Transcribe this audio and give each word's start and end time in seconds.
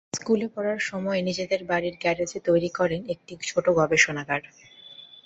স্কুলে 0.13 0.47
পড়ার 0.55 0.79
সময়েই 0.89 1.27
নিজেদের 1.29 1.61
বাড়ির 1.63 1.95
গ্যারেজে 1.99 2.39
তৈরি 2.47 2.69
করেন 2.79 3.01
একটি 3.13 3.33
ছোট 3.41 3.65
গবেষণাগার। 3.79 4.41